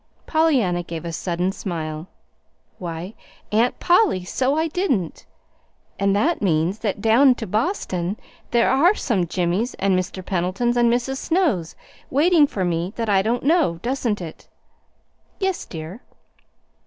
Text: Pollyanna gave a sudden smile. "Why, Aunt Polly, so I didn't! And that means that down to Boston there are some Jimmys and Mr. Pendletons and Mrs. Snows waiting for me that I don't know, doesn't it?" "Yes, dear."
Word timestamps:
Pollyanna 0.25 0.81
gave 0.81 1.05
a 1.05 1.13
sudden 1.13 1.51
smile. 1.51 2.07
"Why, 2.79 3.13
Aunt 3.51 3.79
Polly, 3.79 4.23
so 4.25 4.57
I 4.57 4.67
didn't! 4.67 5.27
And 5.99 6.15
that 6.15 6.41
means 6.41 6.79
that 6.79 7.01
down 7.01 7.35
to 7.35 7.45
Boston 7.45 8.17
there 8.49 8.71
are 8.71 8.95
some 8.95 9.27
Jimmys 9.27 9.75
and 9.77 9.95
Mr. 9.95 10.25
Pendletons 10.25 10.75
and 10.75 10.91
Mrs. 10.91 11.17
Snows 11.17 11.75
waiting 12.09 12.47
for 12.47 12.65
me 12.65 12.93
that 12.95 13.09
I 13.09 13.21
don't 13.21 13.43
know, 13.43 13.77
doesn't 13.83 14.21
it?" 14.21 14.47
"Yes, 15.39 15.65
dear." 15.65 16.01